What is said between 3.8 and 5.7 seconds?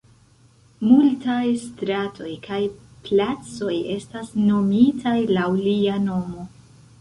estas nomitaj laŭ